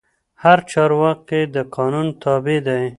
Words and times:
هر 0.43 0.57
چارواکی 0.71 1.41
د 1.53 1.55
قانون 1.75 2.07
تابع 2.23 2.59
دی 2.67 2.83